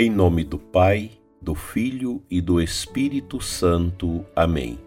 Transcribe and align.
Em 0.00 0.08
nome 0.08 0.44
do 0.44 0.60
Pai, 0.60 1.10
do 1.42 1.56
Filho 1.56 2.22
e 2.30 2.40
do 2.40 2.60
Espírito 2.60 3.40
Santo. 3.40 4.24
Amém. 4.36 4.78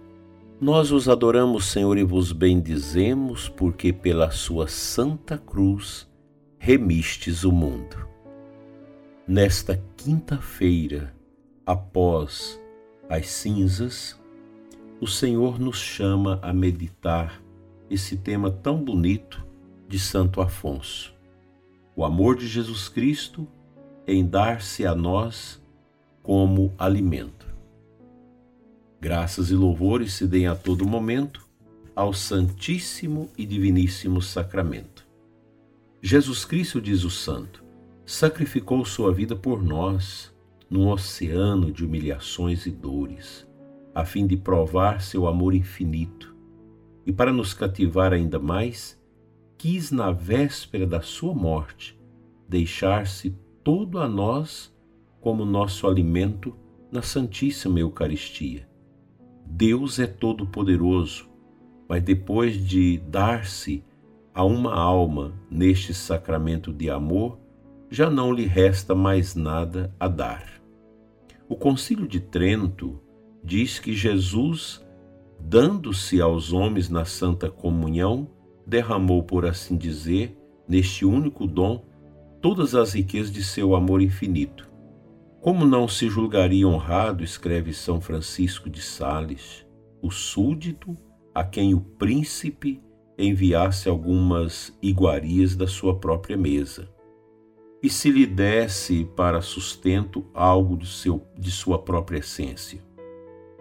Nós 0.58 0.90
os 0.90 1.10
adoramos, 1.10 1.65
Senhor, 1.65 1.97
e 1.97 2.04
vos 2.06 2.31
bendizemos, 2.31 3.50
porque 3.50 3.92
pela 3.92 4.32
sua 4.32 4.69
santa 4.69 5.37
cruz 5.37 6.10
remistes 6.58 7.44
o 7.44 7.51
mundo. 7.51 8.08
Nesta 9.28 9.83
quinta-feira, 9.97 11.14
após 11.65 12.58
as 13.09 13.28
cinzas, 13.28 14.18
o 15.01 15.08
Senhor 15.08 15.59
nos 15.59 15.78
chama 15.78 16.40
a 16.41 16.54
meditar 16.54 17.44
esse 17.90 18.16
tema 18.16 18.50
tão 18.50 18.82
bonito 18.82 19.46
de 19.90 20.00
Santo 20.00 20.40
Afonso. 20.40 21.14
O 21.98 22.05
amor 22.05 22.38
de 22.38 22.48
Jesus 22.48 22.88
Cristo 22.88 23.46
em 24.12 24.26
dar-se 24.26 24.86
a 24.86 24.94
nós 24.94 25.62
como 26.22 26.74
alimento. 26.78 27.48
Graças 29.00 29.50
e 29.50 29.56
louvores 29.56 30.14
se 30.14 30.28
deem 30.28 30.48
a 30.48 30.56
todo 30.56 30.88
momento 30.88 31.48
ao 31.96 32.14
Santíssimo 32.14 33.30
e 33.38 33.46
Diviníssimo 33.46 34.22
Sacramento. 34.22 35.08
Jesus 36.02 36.46
Cristo, 36.46 36.82
diz 36.82 37.04
o 37.04 37.10
Santo, 37.10 37.64
sacrificou 38.05 38.84
sua 38.86 39.14
vida 39.14 39.36
por 39.36 39.64
nós 39.64 40.34
num 40.70 40.90
oceano 40.90 41.72
de 41.72 41.86
humilhações 41.86 42.66
e 42.66 42.72
dores, 42.72 43.48
a 43.94 44.05
fim 44.05 44.26
de 44.26 44.38
provar 44.38 45.02
seu 45.02 45.28
amor 45.28 45.54
infinito. 45.54 46.36
E 47.05 47.12
para 47.12 47.32
nos 47.32 47.54
cativar 47.54 48.14
ainda 48.14 48.40
mais, 48.40 49.00
quis 49.58 49.91
na 49.91 50.12
véspera 50.12 50.86
da 50.86 51.02
sua 51.02 51.34
morte 51.34 52.00
deixar-se 52.48 53.35
todo 53.63 53.99
a 53.99 54.07
nós 54.07 54.73
como 55.20 55.45
nosso 55.45 55.87
alimento 55.87 56.55
na 56.91 57.01
Santíssima 57.01 57.79
Eucaristia. 57.79 58.67
Deus 59.45 59.99
é 59.99 60.07
todo-poderoso, 60.07 61.29
mas 61.87 62.01
depois 62.01 62.55
de 62.65 62.98
dar-se 62.99 63.84
a 64.33 64.43
uma 64.43 64.73
alma 64.73 65.33
neste 65.49 65.93
sacramento 65.93 66.73
de 66.73 66.89
amor, 66.89 67.37
já 67.89 68.09
não 68.09 68.33
lhe 68.33 68.45
resta 68.45 68.95
mais 68.95 69.35
nada 69.35 69.93
a 69.99 70.07
dar. 70.07 70.61
O 71.47 71.55
Concílio 71.55 72.07
de 72.07 72.19
Trento 72.19 72.99
diz 73.43 73.77
que 73.77 73.93
Jesus, 73.93 74.83
dando-se 75.39 76.21
aos 76.21 76.53
homens 76.53 76.89
na 76.89 77.03
Santa 77.03 77.51
Comunhão, 77.51 78.29
derramou, 78.65 79.21
por 79.21 79.45
assim 79.45 79.75
dizer, 79.75 80.37
neste 80.67 81.05
único 81.05 81.45
dom, 81.45 81.83
todas 82.42 82.73
as 82.73 82.94
riquezas 82.94 83.31
de 83.31 83.44
seu 83.44 83.75
amor 83.75 84.02
infinito. 84.02 84.70
Como 85.39 85.66
não 85.66 85.88
se 85.88 86.09
julgaria 86.09 86.67
honrado, 86.67 87.23
escreve 87.23 87.73
São 87.73 88.02
Francisco 88.02 88.70
de 88.70 88.81
Sales, 88.81 89.66
o 90.02 90.09
súdito 90.09 90.97
a 91.34 91.44
quem 91.44 91.73
o 91.73 91.80
príncipe 91.80 92.81
enviasse 93.17 93.88
algumas 93.88 94.75
iguarias 94.81 95.56
da 95.56 95.67
sua 95.67 96.00
própria 96.00 96.36
mesa, 96.36 96.89
e 97.81 97.89
se 97.89 98.09
lhe 98.09 98.25
desse 98.25 99.06
para 99.16 99.42
sustento 99.42 100.25
algo 100.34 100.78
de, 100.78 100.88
seu, 100.88 101.25
de 101.38 101.52
sua 101.52 101.80
própria 101.80 102.19
essência. 102.19 102.84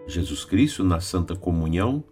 Jesus 0.07 0.43
Cristo, 0.43 0.83
na 0.83 0.99
Santa 0.99 1.35
Comunhão, 1.35 2.03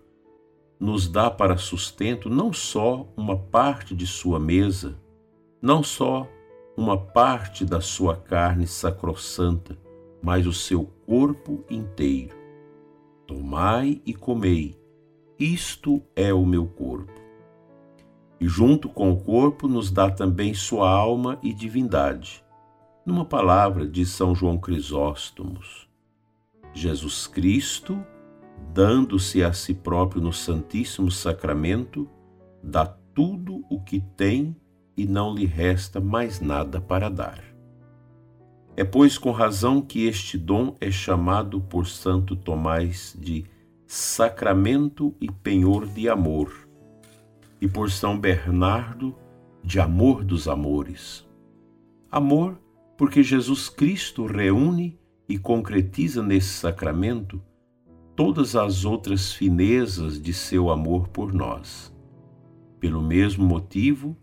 nos 0.79 1.07
dá 1.07 1.29
para 1.29 1.57
sustento 1.57 2.29
não 2.29 2.53
só 2.53 3.11
uma 3.17 3.37
parte 3.37 3.95
de 3.95 4.07
sua 4.07 4.39
mesa, 4.39 4.97
não 5.61 5.83
só 5.83 6.27
uma 6.79 6.95
parte 6.97 7.65
da 7.65 7.81
sua 7.81 8.15
carne 8.15 8.65
sacrossanta, 8.65 9.77
mas 10.23 10.47
o 10.47 10.53
seu 10.53 10.85
corpo 11.05 11.65
inteiro. 11.69 12.33
Tomai 13.27 14.01
e 14.05 14.13
comei, 14.13 14.79
isto 15.37 16.01
é 16.15 16.33
o 16.33 16.45
meu 16.45 16.65
corpo. 16.65 17.11
E 18.39 18.47
junto 18.47 18.87
com 18.87 19.11
o 19.11 19.19
corpo 19.19 19.67
nos 19.67 19.91
dá 19.91 20.09
também 20.09 20.53
sua 20.53 20.89
alma 20.89 21.37
e 21.43 21.53
divindade. 21.53 22.41
Numa 23.05 23.25
palavra 23.25 23.85
de 23.85 24.05
São 24.05 24.33
João 24.33 24.57
Crisóstomos, 24.57 25.85
Jesus 26.73 27.27
Cristo, 27.27 28.01
dando-se 28.73 29.43
a 29.43 29.51
si 29.51 29.73
próprio 29.73 30.21
no 30.21 30.31
Santíssimo 30.31 31.11
Sacramento, 31.11 32.09
dá 32.63 32.85
tudo 32.85 33.65
o 33.69 33.81
que 33.81 33.99
tem 34.15 34.55
e 34.99 35.05
não 35.05 35.33
lhe 35.33 35.45
resta 35.45 36.01
mais 36.01 36.41
nada 36.41 36.81
para 36.81 37.07
dar. 37.07 37.41
É, 38.75 38.83
pois, 38.83 39.17
com 39.17 39.31
razão 39.31 39.81
que 39.81 40.05
este 40.05 40.37
dom 40.37 40.75
é 40.81 40.91
chamado 40.91 41.61
por 41.61 41.87
Santo 41.87 42.35
Tomás 42.35 43.15
de 43.17 43.45
sacramento 43.87 45.15
e 45.21 45.31
penhor 45.31 45.87
de 45.87 46.09
amor, 46.09 46.67
e 47.61 47.67
por 47.67 47.89
São 47.89 48.19
Bernardo 48.19 49.15
de 49.63 49.79
amor 49.79 50.25
dos 50.25 50.49
amores. 50.49 51.25
Amor, 52.11 52.59
porque 52.97 53.23
Jesus 53.23 53.69
Cristo 53.69 54.25
reúne 54.25 54.99
e 55.29 55.37
concretiza 55.37 56.21
nesse 56.21 56.49
sacramento 56.49 57.41
todas 58.17 58.53
as 58.53 58.83
outras 58.83 59.31
finezas 59.31 60.21
de 60.21 60.33
seu 60.33 60.69
amor 60.69 61.07
por 61.07 61.33
nós. 61.33 61.89
Pelo 62.81 63.01
mesmo 63.01 63.45
motivo, 63.45 64.17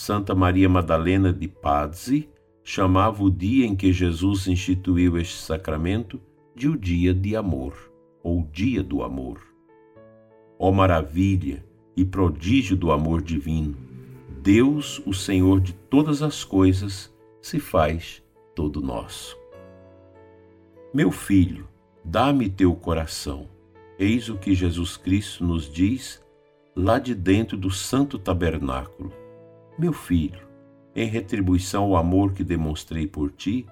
Santa 0.00 0.32
Maria 0.32 0.68
Madalena 0.68 1.32
de 1.32 1.48
Pazzi 1.48 2.30
chamava 2.62 3.24
o 3.24 3.28
dia 3.28 3.66
em 3.66 3.74
que 3.74 3.92
Jesus 3.92 4.46
instituiu 4.46 5.18
este 5.18 5.42
sacramento 5.42 6.20
de 6.54 6.68
o 6.68 6.78
dia 6.78 7.12
de 7.12 7.34
amor, 7.34 7.74
ou 8.22 8.48
dia 8.52 8.80
do 8.80 9.02
amor. 9.02 9.40
Ó 10.56 10.70
maravilha 10.70 11.66
e 11.96 12.04
prodígio 12.04 12.76
do 12.76 12.92
amor 12.92 13.20
divino! 13.20 13.76
Deus, 14.40 15.02
o 15.04 15.12
Senhor 15.12 15.60
de 15.60 15.72
todas 15.72 16.22
as 16.22 16.44
coisas, 16.44 17.12
se 17.42 17.58
faz 17.58 18.22
todo 18.54 18.80
nosso. 18.80 19.36
Meu 20.94 21.10
filho, 21.10 21.66
dá-me 22.04 22.48
teu 22.48 22.72
coração. 22.72 23.48
Eis 23.98 24.28
o 24.28 24.38
que 24.38 24.54
Jesus 24.54 24.96
Cristo 24.96 25.44
nos 25.44 25.68
diz 25.68 26.24
lá 26.76 27.00
de 27.00 27.16
dentro 27.16 27.56
do 27.56 27.68
santo 27.68 28.16
tabernáculo 28.16 29.12
meu 29.78 29.92
filho, 29.92 30.48
em 30.94 31.06
retribuição 31.06 31.84
ao 31.84 31.96
amor 31.96 32.32
que 32.32 32.42
demonstrei 32.42 33.06
por 33.06 33.30
ti, 33.30 33.64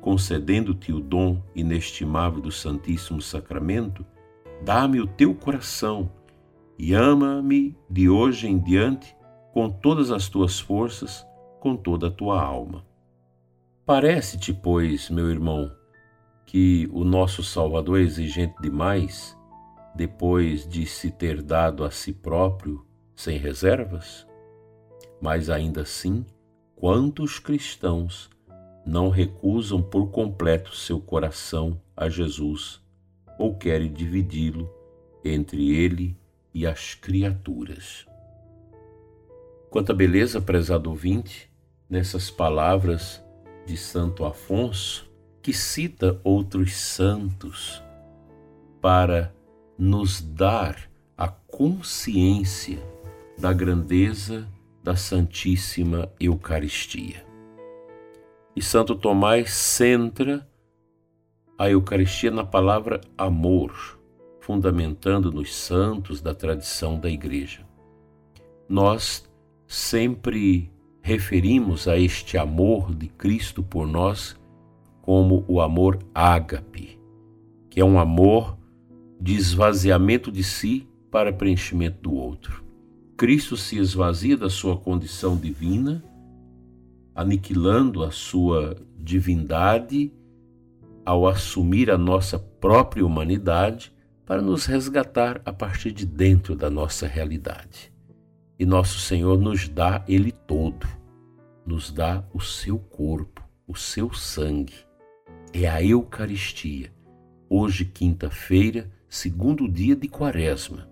concedendo-te 0.00 0.92
o 0.92 1.00
dom 1.00 1.42
inestimável 1.54 2.40
do 2.40 2.52
Santíssimo 2.52 3.22
Sacramento, 3.22 4.04
dá-me 4.62 5.00
o 5.00 5.06
teu 5.06 5.34
coração 5.34 6.10
e 6.78 6.92
ama-me 6.92 7.74
de 7.88 8.10
hoje 8.10 8.46
em 8.46 8.58
diante 8.58 9.16
com 9.54 9.70
todas 9.70 10.10
as 10.10 10.28
tuas 10.28 10.60
forças, 10.60 11.26
com 11.58 11.74
toda 11.74 12.08
a 12.08 12.10
tua 12.10 12.40
alma. 12.40 12.84
Parece-te, 13.86 14.52
pois, 14.52 15.08
meu 15.08 15.30
irmão, 15.30 15.72
que 16.44 16.86
o 16.92 17.04
nosso 17.04 17.42
Salvador 17.42 17.98
é 17.98 18.02
exigente 18.02 18.54
demais, 18.60 19.36
depois 19.94 20.68
de 20.68 20.84
se 20.84 21.10
ter 21.10 21.40
dado 21.40 21.82
a 21.82 21.90
si 21.90 22.12
próprio 22.12 22.86
sem 23.16 23.38
reservas? 23.38 24.27
Mas 25.20 25.50
ainda 25.50 25.82
assim, 25.82 26.24
quantos 26.76 27.38
cristãos 27.38 28.30
não 28.86 29.08
recusam 29.08 29.82
por 29.82 30.10
completo 30.10 30.74
seu 30.74 31.00
coração 31.00 31.80
a 31.96 32.08
Jesus 32.08 32.80
ou 33.38 33.56
querem 33.56 33.92
dividi-lo 33.92 34.70
entre 35.24 35.74
ele 35.74 36.16
e 36.54 36.66
as 36.66 36.94
criaturas? 36.94 38.06
Quanta 39.70 39.92
beleza, 39.92 40.40
prezado 40.40 40.88
ouvinte, 40.88 41.50
nessas 41.90 42.30
palavras 42.30 43.22
de 43.66 43.76
Santo 43.76 44.24
Afonso, 44.24 45.10
que 45.42 45.52
cita 45.52 46.20
outros 46.24 46.74
santos 46.74 47.82
para 48.80 49.34
nos 49.76 50.20
dar 50.20 50.90
a 51.16 51.28
consciência 51.28 52.78
da 53.38 53.52
grandeza 53.52 54.48
da 54.88 54.96
Santíssima 54.96 56.10
Eucaristia. 56.18 57.22
E 58.56 58.62
Santo 58.62 58.94
Tomás 58.94 59.52
centra 59.52 60.48
a 61.58 61.68
Eucaristia 61.68 62.30
na 62.30 62.42
palavra 62.42 62.98
amor, 63.18 64.00
fundamentando 64.40 65.30
nos 65.30 65.54
santos 65.54 66.22
da 66.22 66.34
tradição 66.34 66.98
da 66.98 67.10
Igreja. 67.10 67.66
Nós 68.66 69.28
sempre 69.66 70.72
referimos 71.02 71.86
a 71.86 71.98
este 71.98 72.38
amor 72.38 72.94
de 72.94 73.08
Cristo 73.08 73.62
por 73.62 73.86
nós 73.86 74.40
como 75.02 75.44
o 75.46 75.60
amor 75.60 75.98
ágape, 76.14 76.98
que 77.68 77.78
é 77.78 77.84
um 77.84 77.98
amor 77.98 78.56
de 79.20 79.36
esvaziamento 79.36 80.32
de 80.32 80.42
si 80.42 80.88
para 81.10 81.30
preenchimento 81.30 82.00
do 82.00 82.14
outro. 82.14 82.67
Cristo 83.18 83.56
se 83.56 83.76
esvazia 83.76 84.36
da 84.36 84.48
sua 84.48 84.76
condição 84.76 85.36
divina, 85.36 86.04
aniquilando 87.12 88.04
a 88.04 88.12
sua 88.12 88.76
divindade 88.96 90.12
ao 91.04 91.26
assumir 91.26 91.90
a 91.90 91.98
nossa 91.98 92.38
própria 92.38 93.04
humanidade 93.04 93.92
para 94.24 94.40
nos 94.40 94.66
resgatar 94.66 95.42
a 95.44 95.52
partir 95.52 95.90
de 95.90 96.06
dentro 96.06 96.54
da 96.54 96.70
nossa 96.70 97.08
realidade. 97.08 97.92
E 98.56 98.64
nosso 98.64 99.00
Senhor 99.00 99.36
nos 99.36 99.68
dá 99.68 100.04
Ele 100.06 100.30
todo, 100.30 100.86
nos 101.66 101.90
dá 101.90 102.24
o 102.32 102.40
seu 102.40 102.78
corpo, 102.78 103.42
o 103.66 103.74
seu 103.74 104.14
sangue. 104.14 104.86
É 105.52 105.68
a 105.68 105.82
Eucaristia. 105.82 106.92
Hoje, 107.50 107.84
quinta-feira, 107.84 108.88
segundo 109.08 109.68
dia 109.68 109.96
de 109.96 110.06
Quaresma. 110.06 110.88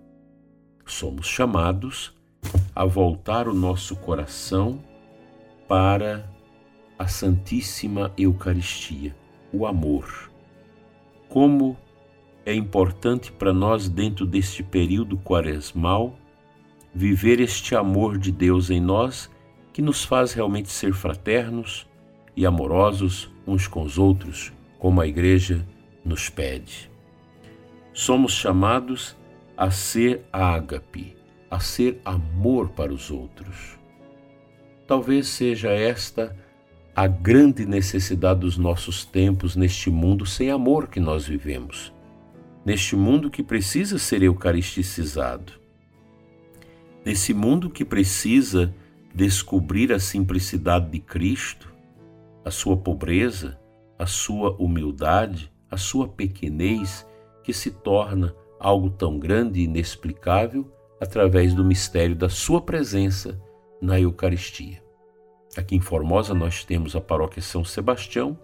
Somos 0.85 1.25
chamados 1.25 2.16
a 2.75 2.85
voltar 2.85 3.47
o 3.47 3.53
nosso 3.53 3.95
coração 3.95 4.79
para 5.67 6.29
a 6.97 7.07
Santíssima 7.07 8.13
Eucaristia, 8.17 9.15
o 9.51 9.65
amor. 9.65 10.31
Como 11.27 11.77
é 12.45 12.53
importante 12.53 13.31
para 13.31 13.51
nós, 13.51 13.89
dentro 13.89 14.25
deste 14.25 14.63
período 14.63 15.17
quaresmal, 15.17 16.17
viver 16.93 17.39
este 17.39 17.75
amor 17.75 18.17
de 18.17 18.31
Deus 18.31 18.69
em 18.69 18.79
nós 18.79 19.29
que 19.73 19.81
nos 19.81 20.03
faz 20.03 20.33
realmente 20.33 20.69
ser 20.69 20.93
fraternos 20.93 21.87
e 22.35 22.45
amorosos 22.45 23.29
uns 23.45 23.67
com 23.67 23.81
os 23.81 23.97
outros, 23.97 24.53
como 24.79 25.01
a 25.01 25.07
Igreja 25.07 25.67
nos 26.05 26.29
pede. 26.29 26.89
Somos 27.93 28.31
chamados 28.31 29.17
a 29.57 29.71
ser 29.71 30.23
ágape, 30.31 31.16
a 31.49 31.59
ser 31.59 32.01
amor 32.03 32.69
para 32.69 32.93
os 32.93 33.09
outros. 33.11 33.77
Talvez 34.85 35.27
seja 35.27 35.69
esta 35.69 36.35
a 36.95 37.07
grande 37.07 37.65
necessidade 37.65 38.39
dos 38.39 38.57
nossos 38.57 39.05
tempos 39.05 39.55
neste 39.55 39.89
mundo 39.89 40.25
sem 40.25 40.49
amor 40.49 40.87
que 40.87 40.99
nós 40.99 41.27
vivemos 41.27 41.93
neste 42.67 42.97
mundo 42.97 43.31
que 43.31 43.41
precisa 43.41 43.97
ser 43.97 44.21
eucaristicizado, 44.21 45.53
nesse 47.05 47.33
mundo 47.33 47.69
que 47.69 47.85
precisa 47.85 48.75
descobrir 49.15 49.93
a 49.93 49.99
simplicidade 49.99 50.89
de 50.89 50.99
Cristo, 50.99 51.73
a 52.43 52.51
sua 52.51 52.75
pobreza, 52.75 53.57
a 53.97 54.05
sua 54.05 54.53
humildade, 54.61 55.49
a 55.71 55.77
sua 55.77 56.09
pequenez, 56.09 57.07
que 57.41 57.53
se 57.53 57.71
torna 57.71 58.35
algo 58.59 58.89
tão 58.89 59.17
grande 59.17 59.61
e 59.61 59.63
inexplicável 59.63 60.69
através 60.99 61.53
do 61.53 61.63
mistério 61.63 62.15
da 62.15 62.29
sua 62.29 62.61
presença 62.61 63.41
na 63.81 63.99
Eucaristia. 63.99 64.83
Aqui 65.55 65.75
em 65.75 65.81
Formosa 65.81 66.33
nós 66.33 66.63
temos 66.63 66.95
a 66.95 67.01
paróquia 67.01 67.41
São 67.41 67.63
Sebastião 67.63 68.37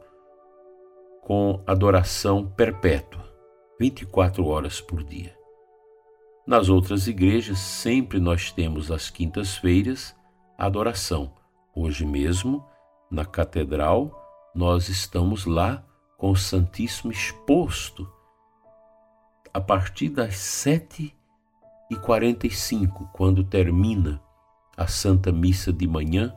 com 1.22 1.64
adoração 1.66 2.46
perpétua 2.46 3.24
24 3.80 4.46
horas 4.46 4.82
por 4.82 5.04
dia. 5.04 5.36
Nas 6.46 6.68
outras 6.68 7.08
igrejas, 7.08 7.60
sempre 7.60 8.20
nós 8.20 8.52
temos 8.52 8.92
às 8.92 9.10
quintas-feiras 9.10 10.16
adoração. 10.58 11.34
Hoje 11.76 12.06
mesmo, 12.06 12.66
na 13.10 13.26
catedral, 13.26 14.12
nós 14.54 14.90
estamos 14.90 15.46
lá 15.46 15.84
com 16.18 16.32
o 16.32 16.36
Santíssimo 16.36 17.12
exposto 17.12 18.10
a 19.54 19.62
partir 19.62 20.10
das 20.10 20.36
sete 20.36 21.16
e 21.89 21.95
quarenta 21.95 22.47
e 22.47 22.51
cinco, 22.51 23.09
quando 23.13 23.44
termina 23.44 24.21
a 24.75 24.88
Santa 24.88 25.31
Missa 25.31 25.71
de 25.71 25.88
manhã, 25.88 26.35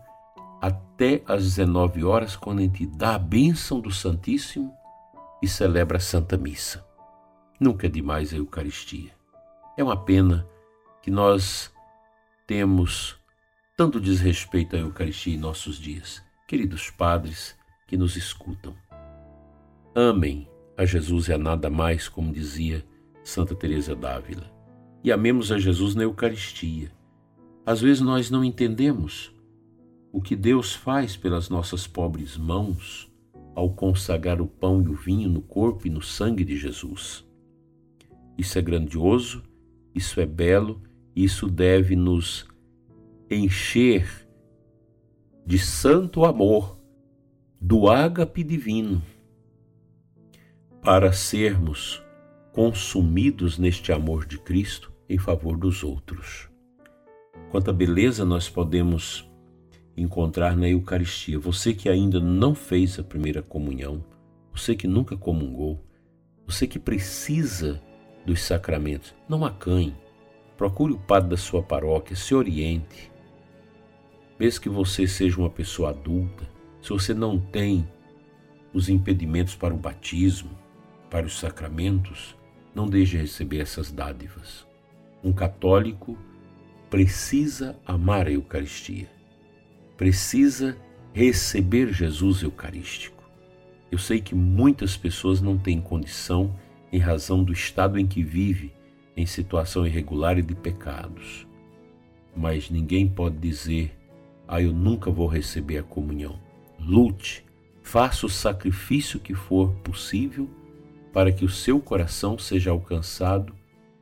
até 0.60 1.22
às 1.26 1.43
19 1.43 2.04
horas, 2.04 2.37
quando 2.37 2.58
a 2.58 2.62
gente 2.62 2.87
dá 2.87 3.14
a 3.14 3.19
bênção 3.19 3.81
do 3.81 3.90
Santíssimo 3.90 4.72
e 5.43 5.48
celebra 5.48 5.98
a 5.98 6.00
Santa 6.00 6.37
Missa. 6.37 6.84
Nunca 7.60 7.87
é 7.87 7.90
demais 7.90 8.32
a 8.32 8.37
Eucaristia. 8.37 9.12
É 9.76 9.84
uma 9.84 9.96
pena 9.96 10.46
que 11.02 11.10
nós 11.10 11.72
temos 12.46 13.16
tanto 13.76 14.00
desrespeito 14.00 14.76
à 14.76 14.78
Eucaristia 14.78 15.34
em 15.34 15.38
nossos 15.38 15.78
dias. 15.78 16.22
Queridos 16.48 16.90
padres 16.90 17.56
que 17.87 17.96
nos 17.96 18.16
escutam, 18.16 18.75
amem 19.94 20.48
a 20.76 20.84
Jesus 20.84 21.31
a 21.31 21.38
nada 21.38 21.70
mais, 21.70 22.08
como 22.08 22.32
dizia 22.32 22.87
Santa 23.25 23.54
Teresa 23.54 23.94
d'Ávila, 23.94 24.50
e 25.02 25.12
amemos 25.12 25.52
a 25.52 25.58
Jesus 25.58 25.94
na 25.94 26.02
Eucaristia. 26.02 26.90
Às 27.64 27.81
vezes 27.81 28.00
nós 28.00 28.31
não 28.31 28.44
entendemos 28.44 29.34
o 30.12 30.20
que 30.20 30.37
Deus 30.37 30.75
faz 30.75 31.16
pelas 31.16 31.48
nossas 31.48 31.87
pobres 31.87 32.37
mãos 32.37 33.10
ao 33.54 33.70
consagrar 33.70 34.40
o 34.40 34.46
pão 34.46 34.82
e 34.82 34.88
o 34.88 34.94
vinho 34.94 35.28
no 35.28 35.40
corpo 35.40 35.87
e 35.87 35.90
no 35.90 36.02
sangue 36.02 36.44
de 36.44 36.56
Jesus. 36.56 37.25
Isso 38.38 38.58
é 38.58 38.62
grandioso, 38.62 39.43
isso 39.94 40.20
é 40.20 40.26
belo, 40.26 40.82
isso 41.14 41.48
deve 41.48 41.96
nos 41.96 42.46
encher 43.31 44.28
de 45.46 45.58
santo 45.58 46.25
amor, 46.25 46.78
do 47.60 47.88
ágape 47.88 48.44
divino, 48.44 49.02
para 50.82 51.12
sermos 51.12 52.02
consumidos 52.56 53.58
neste 53.58 53.93
amor 53.93 54.25
de 54.25 54.38
Cristo 54.38 54.91
em 55.11 55.19
favor 55.19 55.58
dos 55.58 55.85
outros. 55.85 56.49
Quanta 57.50 57.70
beleza 57.70 58.25
nós 58.25 58.49
podemos 58.49 59.31
encontrar 59.94 60.56
na 60.56 60.67
Eucaristia. 60.67 61.38
Você 61.38 61.75
que 61.75 61.87
ainda 61.87 62.19
não 62.19 62.55
fez 62.55 62.99
a 62.99 63.03
primeira 63.03 63.43
comunhão, 63.43 64.03
você 64.55 64.75
que 64.75 64.88
nunca 64.88 65.19
comungou, 65.19 65.85
você 66.47 66.67
que 66.67 66.79
precisa 66.79 67.79
dos 68.25 68.41
sacramentos. 68.41 69.14
Não 69.29 69.44
acanhe. 69.44 69.94
Procure 70.56 70.94
o 70.94 70.99
padre 70.99 71.29
da 71.29 71.37
sua 71.37 71.62
paróquia, 71.62 72.17
se 72.17 72.35
oriente. 72.35 73.12
Mesmo 74.41 74.62
que 74.62 74.70
você 74.70 75.06
seja 75.06 75.38
uma 75.38 75.50
pessoa 75.50 75.91
adulta, 75.91 76.49
se 76.81 76.88
você 76.88 77.12
não 77.12 77.38
tem 77.38 77.87
os 78.73 78.88
impedimentos 78.88 79.55
para 79.55 79.75
o 79.75 79.79
batismo, 79.79 80.56
para 81.11 81.26
os 81.26 81.38
sacramentos, 81.38 82.35
não 82.76 82.87
deixe 82.87 83.12
de 83.12 83.23
receber 83.23 83.61
essas 83.61 83.90
dádivas. 83.90 84.67
Um 85.25 85.32
católico 85.32 86.19
precisa 86.90 87.75
amar 87.87 88.26
a 88.26 88.31
Eucaristia, 88.31 89.08
precisa 89.96 90.77
receber 91.15 91.91
Jesus 91.91 92.43
Eucarístico. 92.43 93.24
Eu 93.91 93.96
sei 93.96 94.20
que 94.20 94.34
muitas 94.34 94.94
pessoas 94.94 95.41
não 95.41 95.56
têm 95.56 95.81
condição 95.81 96.55
em 96.93 96.98
razão 96.98 97.43
do 97.43 97.51
estado 97.51 97.98
em 97.98 98.06
que 98.06 98.22
vive, 98.22 98.74
em 99.17 99.24
situação 99.24 99.86
irregular 99.86 100.36
e 100.36 100.43
de 100.43 100.55
pecados. 100.55 101.46
Mas 102.36 102.69
ninguém 102.69 103.08
pode 103.08 103.39
dizer: 103.39 103.96
Ah, 104.46 104.60
eu 104.60 104.74
nunca 104.74 105.10
vou 105.10 105.27
receber 105.27 105.79
a 105.79 105.82
comunhão. 105.82 106.39
Lute, 106.79 107.43
faça 107.82 108.27
o 108.27 108.29
sacrifício 108.29 109.19
que 109.19 109.34
for 109.34 109.72
possível 109.77 110.46
para 111.17 111.32
que 111.32 111.46
o 111.46 111.49
seu 111.49 111.81
coração 111.81 112.39
seja 112.39 112.70
alcançado 112.70 113.55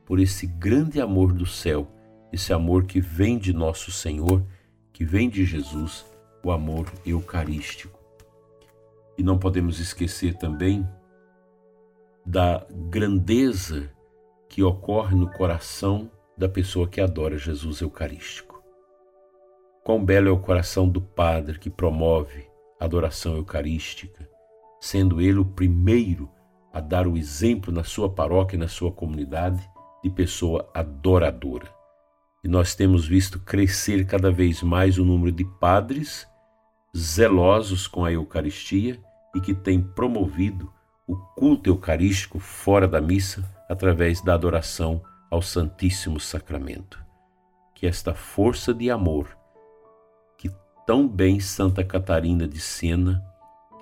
por 0.03 0.19
esse 0.19 0.45
grande 0.45 0.99
amor 0.99 1.31
do 1.31 1.45
céu, 1.45 1.87
esse 2.29 2.51
amor 2.51 2.83
que 2.83 2.99
vem 2.99 3.37
de 3.37 3.53
nosso 3.53 3.89
Senhor, 3.89 4.43
que 4.91 5.05
vem 5.05 5.29
de 5.29 5.45
Jesus, 5.45 6.05
o 6.43 6.51
amor 6.51 6.91
eucarístico. 7.05 7.97
E 9.17 9.23
não 9.23 9.39
podemos 9.39 9.79
esquecer 9.79 10.35
também 10.35 10.85
da 12.25 12.67
grandeza 12.89 13.89
que 14.49 14.61
ocorre 14.61 15.15
no 15.15 15.31
coração 15.31 16.11
da 16.37 16.49
pessoa 16.49 16.85
que 16.85 16.99
adora 16.99 17.37
Jesus 17.37 17.79
Eucarístico. 17.79 18.61
Quão 19.85 20.03
belo 20.03 20.27
é 20.27 20.31
o 20.33 20.39
coração 20.39 20.85
do 20.85 20.99
Padre 20.99 21.59
que 21.59 21.69
promove 21.69 22.45
a 22.77 22.83
adoração 22.83 23.37
eucarística, 23.37 24.29
sendo 24.81 25.21
ele 25.21 25.39
o 25.39 25.45
primeiro 25.45 26.34
a 26.75 26.81
dar 26.81 27.07
o 27.07 27.15
exemplo 27.15 27.71
na 27.71 27.85
sua 27.85 28.09
paróquia 28.09 28.57
e 28.57 28.59
na 28.59 28.67
sua 28.67 28.91
comunidade 28.91 29.65
de 30.03 30.09
pessoa 30.09 30.69
adoradora. 30.73 31.73
E 32.43 32.49
nós 32.49 32.75
temos 32.75 33.07
visto 33.07 33.39
crescer 33.39 34.05
cada 34.05 34.29
vez 34.29 34.61
mais 34.61 34.97
o 34.97 35.05
número 35.05 35.31
de 35.31 35.45
padres 35.45 36.27
zelosos 36.95 37.87
com 37.87 38.03
a 38.03 38.11
Eucaristia 38.11 39.01
e 39.33 39.39
que 39.39 39.53
têm 39.53 39.81
promovido 39.81 40.69
o 41.07 41.15
culto 41.15 41.69
eucarístico 41.69 42.39
fora 42.39 42.89
da 42.89 42.99
missa 42.99 43.49
através 43.69 44.21
da 44.21 44.33
adoração 44.33 45.01
ao 45.31 45.41
Santíssimo 45.41 46.19
Sacramento. 46.19 47.01
Que 47.73 47.87
esta 47.87 48.13
força 48.13 48.73
de 48.73 48.91
amor 48.91 49.29
que 50.37 50.51
tão 50.85 51.07
bem 51.07 51.39
Santa 51.39 51.85
Catarina 51.85 52.45
de 52.45 52.59
Sena 52.59 53.23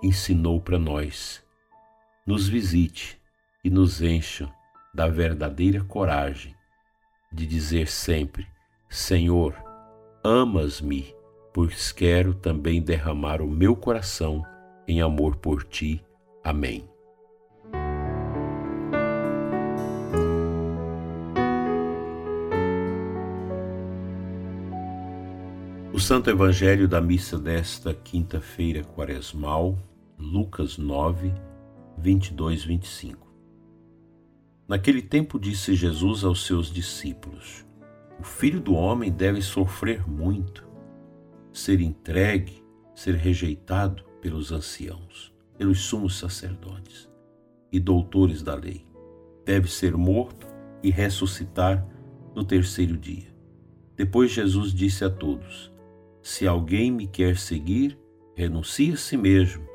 ensinou 0.04 0.62
para 0.62 0.78
nós, 0.78 1.43
nos 2.26 2.48
visite 2.48 3.20
e 3.64 3.70
nos 3.70 4.02
encha 4.02 4.50
da 4.94 5.08
verdadeira 5.08 5.84
coragem 5.84 6.56
de 7.32 7.46
dizer 7.46 7.88
sempre: 7.88 8.48
Senhor, 8.90 9.56
amas-me, 10.24 11.14
pois 11.54 11.92
quero 11.92 12.34
também 12.34 12.82
derramar 12.82 13.42
o 13.42 13.48
meu 13.48 13.76
coração 13.76 14.44
em 14.88 15.02
amor 15.02 15.36
por 15.38 15.64
ti. 15.64 16.04
Amém. 16.44 16.88
O 25.94 26.00
Santo 26.00 26.30
Evangelho 26.30 26.88
da 26.88 27.00
missa 27.00 27.38
desta 27.38 27.94
quinta-feira 27.94 28.84
quaresmal, 28.84 29.78
Lucas 30.18 30.78
9, 30.78 31.32
22, 31.98 32.66
25. 32.66 33.28
Naquele 34.68 35.02
tempo 35.02 35.40
disse 35.40 35.76
Jesus 35.76 36.24
aos 36.24 36.46
seus 36.46 36.72
discípulos: 36.72 37.66
O 38.20 38.24
filho 38.24 38.60
do 38.60 38.74
homem 38.74 39.12
deve 39.12 39.42
sofrer 39.42 40.08
muito, 40.10 40.68
ser 41.52 41.82
entregue, 41.82 42.64
ser 42.96 43.16
rejeitado 43.16 44.04
pelos 44.22 44.52
anciãos, 44.52 45.34
pelos 45.58 45.82
sumos 45.82 46.18
sacerdotes 46.18 47.10
e 47.72 47.80
doutores 47.80 48.42
da 48.42 48.56
lei. 48.56 48.86
Deve 49.46 49.68
ser 49.68 49.96
morto 49.98 50.48
e 50.82 50.90
ressuscitar 50.90 51.86
no 52.34 52.44
terceiro 52.44 52.98
dia. 52.98 53.34
Depois 53.96 54.32
Jesus 54.32 54.74
disse 54.74 55.04
a 55.04 55.10
todos: 55.10 55.74
se 56.24 56.48
alguém 56.48 56.90
me 56.90 57.06
quer 57.06 57.38
seguir, 57.38 58.00
renuncie 58.34 58.94
a 58.94 58.98
si 58.98 59.18
mesmo, 59.18 59.68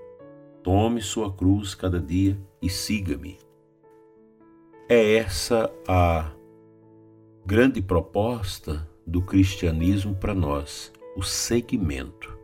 tome 0.63 1.01
sua 1.01 1.33
cruz 1.33 1.75
cada 1.75 2.01
dia 2.01 2.39
e 2.61 2.69
siga-me. 2.69 3.39
É 4.89 5.17
essa 5.17 5.71
a 5.87 6.31
grande 7.45 7.81
proposta 7.81 8.89
do 9.07 9.23
cristianismo 9.23 10.15
para 10.15 10.35
nós, 10.35 10.93
o 11.17 11.23
seguimento. 11.23 12.37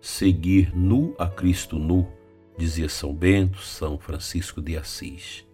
Seguir 0.00 0.76
nu 0.76 1.14
a 1.18 1.28
Cristo 1.28 1.78
nu, 1.78 2.08
dizia 2.56 2.88
São 2.88 3.14
Bento, 3.14 3.58
São 3.58 3.98
Francisco 3.98 4.60
de 4.60 4.76
Assis. 4.76 5.46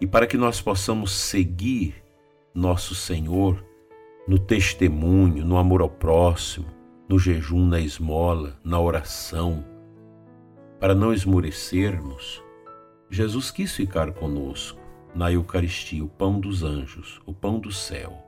E 0.00 0.06
para 0.06 0.26
que 0.26 0.36
nós 0.36 0.60
possamos 0.60 1.12
seguir 1.12 1.94
nosso 2.54 2.94
Senhor, 2.94 3.64
no 4.26 4.38
testemunho, 4.38 5.44
no 5.44 5.56
amor 5.58 5.82
ao 5.82 5.90
próximo, 5.90 6.66
no 7.08 7.18
jejum, 7.18 7.66
na 7.66 7.80
esmola, 7.80 8.58
na 8.64 8.80
oração. 8.80 9.64
Para 10.84 10.94
não 10.94 11.14
esmorecermos, 11.14 12.42
Jesus 13.08 13.50
quis 13.50 13.74
ficar 13.74 14.12
conosco 14.12 14.78
na 15.14 15.32
Eucaristia, 15.32 16.04
o 16.04 16.08
pão 16.10 16.38
dos 16.38 16.62
anjos, 16.62 17.22
o 17.24 17.32
pão 17.32 17.58
do 17.58 17.72
céu, 17.72 18.22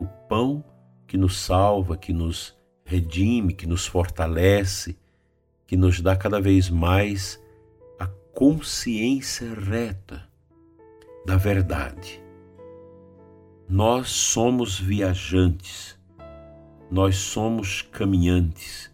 o 0.00 0.04
pão 0.28 0.64
que 1.06 1.16
nos 1.16 1.36
salva, 1.36 1.96
que 1.96 2.12
nos 2.12 2.52
redime, 2.84 3.54
que 3.54 3.64
nos 3.64 3.86
fortalece, 3.86 4.98
que 5.68 5.76
nos 5.76 6.00
dá 6.00 6.16
cada 6.16 6.40
vez 6.40 6.68
mais 6.68 7.40
a 7.96 8.08
consciência 8.34 9.54
reta 9.54 10.28
da 11.24 11.36
verdade. 11.36 12.20
Nós 13.68 14.08
somos 14.08 14.80
viajantes, 14.80 15.96
nós 16.90 17.14
somos 17.14 17.82
caminhantes, 17.82 18.92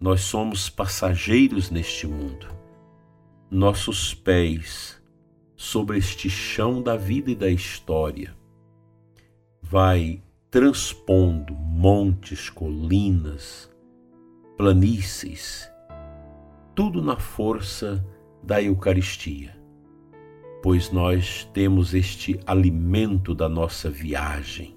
nós 0.00 0.22
somos 0.22 0.70
passageiros 0.70 1.70
neste 1.70 2.06
mundo. 2.06 2.48
Nossos 3.50 4.14
pés 4.14 5.02
sobre 5.56 5.98
este 5.98 6.28
chão 6.30 6.82
da 6.82 6.96
vida 6.96 7.30
e 7.30 7.34
da 7.34 7.50
história 7.50 8.36
vai 9.62 10.22
transpondo 10.50 11.54
montes, 11.54 12.48
colinas, 12.48 13.70
planícies, 14.56 15.70
tudo 16.74 17.02
na 17.02 17.16
força 17.16 18.04
da 18.42 18.62
Eucaristia 18.62 19.58
pois 20.62 20.90
nós 20.90 21.48
temos 21.52 21.94
este 21.94 22.38
alimento 22.46 23.34
da 23.34 23.48
nossa 23.48 23.88
viagem, 23.88 24.76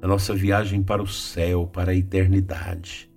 da 0.00 0.08
nossa 0.08 0.34
viagem 0.34 0.82
para 0.82 1.02
o 1.02 1.06
céu, 1.06 1.66
para 1.66 1.92
a 1.92 1.94
eternidade. 1.94 3.07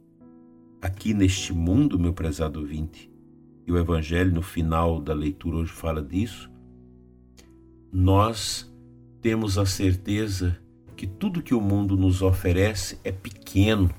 Aqui 0.82 1.14
neste 1.14 1.54
mundo, 1.54 2.00
meu 2.00 2.12
prezado 2.12 2.60
ouvinte, 2.60 3.12
e 3.68 3.72
o 3.72 3.78
Evangelho 3.78 4.34
no 4.34 4.42
final 4.42 5.00
da 5.00 5.14
leitura 5.14 5.58
hoje 5.58 5.72
fala 5.72 6.02
disso, 6.02 6.50
nós 7.94 8.68
temos 9.22 9.60
a 9.60 9.66
certeza 9.66 10.58
que 10.96 11.06
tudo 11.06 11.44
que 11.44 11.54
o 11.54 11.62
mundo 11.62 11.96
nos 11.96 12.24
oferece 12.24 13.00
é 13.04 13.12
pequeno 13.12 13.92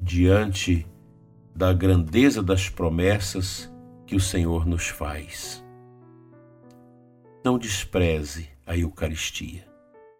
diante 0.00 0.86
da 1.52 1.72
grandeza 1.72 2.42
das 2.44 2.68
promessas 2.68 3.68
que 4.06 4.14
o 4.14 4.20
Senhor 4.20 4.64
nos 4.64 4.86
faz. 4.86 5.64
Não 7.44 7.58
despreze 7.58 8.48
a 8.64 8.76
Eucaristia. 8.76 9.66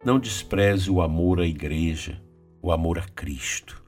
Não 0.04 0.18
despreze 0.18 0.90
o 0.90 1.00
amor 1.00 1.38
à 1.38 1.46
Igreja, 1.46 2.20
o 2.60 2.72
amor 2.72 2.98
a 2.98 3.02
Cristo. 3.02 3.85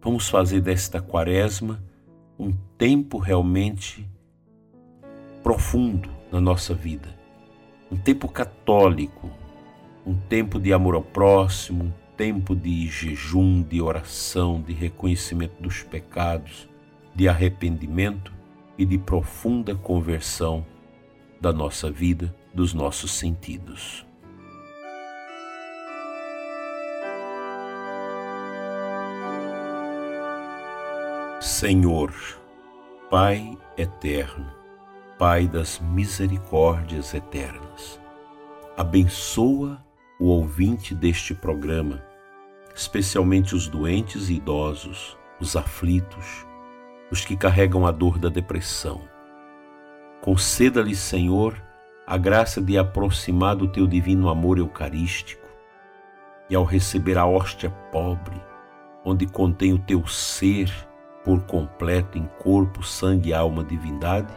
Vamos 0.00 0.28
fazer 0.28 0.60
desta 0.60 1.02
quaresma 1.02 1.82
um 2.38 2.52
tempo 2.78 3.18
realmente 3.18 4.08
profundo 5.42 6.08
na 6.30 6.40
nossa 6.40 6.72
vida. 6.72 7.08
Um 7.90 7.96
tempo 7.96 8.28
católico, 8.28 9.28
um 10.06 10.14
tempo 10.14 10.60
de 10.60 10.72
amor 10.72 10.94
ao 10.94 11.02
próximo, 11.02 11.84
um 11.84 11.92
tempo 12.16 12.54
de 12.54 12.86
jejum, 12.86 13.60
de 13.62 13.82
oração, 13.82 14.62
de 14.62 14.72
reconhecimento 14.72 15.60
dos 15.60 15.82
pecados, 15.82 16.68
de 17.12 17.28
arrependimento 17.28 18.32
e 18.78 18.86
de 18.86 18.98
profunda 18.98 19.74
conversão 19.74 20.64
da 21.40 21.52
nossa 21.52 21.90
vida 21.90 22.32
dos 22.54 22.72
nossos 22.72 23.10
sentidos. 23.10 24.07
Senhor, 31.40 32.12
Pai 33.08 33.56
eterno, 33.76 34.44
Pai 35.16 35.46
das 35.46 35.78
misericórdias 35.78 37.14
eternas, 37.14 38.00
abençoa 38.76 39.80
o 40.18 40.26
ouvinte 40.30 40.96
deste 40.96 41.36
programa, 41.36 42.02
especialmente 42.74 43.54
os 43.54 43.68
doentes 43.68 44.30
e 44.30 44.34
idosos, 44.34 45.16
os 45.38 45.54
aflitos, 45.54 46.44
os 47.08 47.24
que 47.24 47.36
carregam 47.36 47.86
a 47.86 47.92
dor 47.92 48.18
da 48.18 48.28
depressão. 48.28 49.00
Conceda-lhe, 50.20 50.96
Senhor, 50.96 51.54
a 52.04 52.16
graça 52.16 52.60
de 52.60 52.76
aproximar 52.76 53.54
do 53.54 53.68
teu 53.68 53.86
divino 53.86 54.28
amor 54.28 54.58
eucarístico 54.58 55.46
e 56.50 56.56
ao 56.56 56.64
receber 56.64 57.16
a 57.16 57.24
hóstia 57.24 57.70
pobre, 57.92 58.42
onde 59.04 59.24
contém 59.24 59.72
o 59.72 59.78
teu 59.78 60.04
ser 60.04 60.87
por 61.28 61.42
completo 61.42 62.16
em 62.16 62.26
corpo, 62.38 62.82
sangue, 62.82 63.34
alma, 63.34 63.62
divindade, 63.62 64.32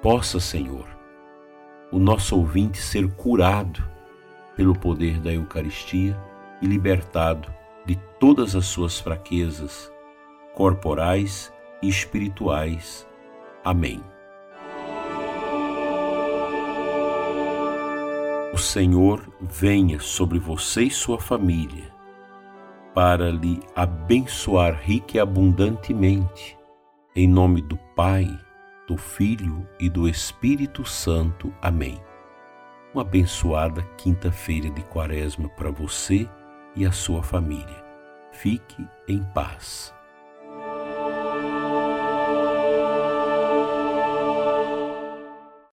possa, 0.00 0.40
Senhor, 0.40 0.88
o 1.90 1.98
nosso 1.98 2.34
ouvinte 2.34 2.78
ser 2.78 3.06
curado 3.12 3.86
pelo 4.56 4.74
poder 4.74 5.20
da 5.20 5.30
Eucaristia 5.30 6.18
e 6.62 6.66
libertado 6.66 7.52
de 7.84 7.96
todas 8.18 8.56
as 8.56 8.64
suas 8.64 8.98
fraquezas 8.98 9.92
corporais 10.54 11.52
e 11.82 11.90
espirituais. 11.90 13.06
Amém. 13.62 14.02
O 18.50 18.56
Senhor 18.56 19.30
venha 19.42 20.00
sobre 20.00 20.38
você 20.38 20.84
e 20.84 20.90
sua 20.90 21.20
família 21.20 21.92
para 22.94 23.30
lhe 23.30 23.60
abençoar 23.74 24.80
rica 24.82 25.16
e 25.16 25.20
abundantemente, 25.20 26.58
em 27.14 27.26
nome 27.26 27.62
do 27.62 27.76
Pai, 27.96 28.26
do 28.86 28.96
Filho 28.96 29.66
e 29.80 29.88
do 29.88 30.08
Espírito 30.08 30.84
Santo. 30.84 31.52
Amém. 31.60 32.00
Uma 32.92 33.02
abençoada 33.02 33.82
quinta-feira 33.96 34.68
de 34.70 34.82
Quaresma 34.82 35.48
para 35.50 35.70
você 35.70 36.28
e 36.76 36.84
a 36.84 36.92
sua 36.92 37.22
família. 37.22 37.82
Fique 38.32 38.86
em 39.08 39.22
paz. 39.32 39.94